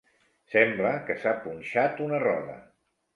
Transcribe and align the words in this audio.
Sembla 0.53 0.93
que 1.09 1.17
s'ha 1.23 1.33
punxat 1.43 2.01
una 2.07 2.23
roda. 2.25 2.57